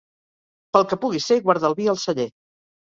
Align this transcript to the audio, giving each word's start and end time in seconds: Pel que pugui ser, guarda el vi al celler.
Pel 0.77 0.87
que 0.93 0.99
pugui 1.05 1.23
ser, 1.27 1.39
guarda 1.45 1.71
el 1.73 1.79
vi 1.83 1.89
al 1.97 2.05
celler. 2.09 2.31